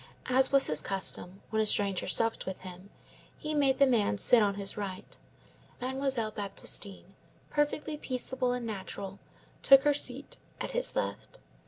As 0.25 0.51
was 0.51 0.65
his 0.65 0.81
custom 0.81 1.43
when 1.51 1.61
a 1.61 1.65
stranger 1.67 2.07
supped 2.07 2.47
with 2.47 2.61
him, 2.61 2.89
he 3.37 3.53
made 3.53 3.77
the 3.77 3.85
man 3.85 4.17
sit 4.17 4.41
on 4.41 4.55
his 4.55 4.75
right. 4.75 5.15
Mademoiselle 5.79 6.31
Baptistine, 6.31 7.13
perfectly 7.51 7.97
peaceable 7.97 8.51
and 8.51 8.65
natural, 8.65 9.19
took 9.61 9.83
her 9.83 9.93
seat 9.93 10.37
at 10.59 10.71
his 10.71 10.95
left. 10.95 11.39